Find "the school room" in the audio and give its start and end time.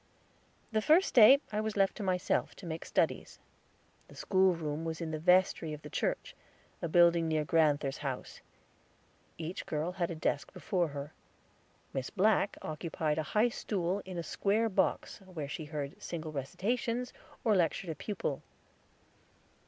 4.07-4.83